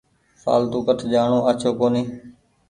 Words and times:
ڦآلتو 0.43 0.79
ڪٺ 0.87 0.99
جآڻو 1.11 1.39
آڇو 1.49 1.69
ڪونيٚ۔ 1.79 2.09